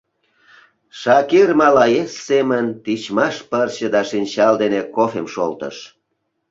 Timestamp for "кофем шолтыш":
4.95-5.77